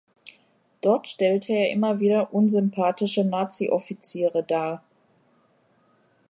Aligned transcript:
Dort 0.81 1.07
stellte 1.07 1.53
er 1.53 1.69
immer 1.69 1.99
wieder 1.99 2.33
unsympathische 2.33 3.23
Nazi-Offiziere 3.23 4.41
dar. 4.41 4.83